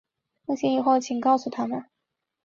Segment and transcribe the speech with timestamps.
[0.47, 1.85] 梦醒以后请告诉他们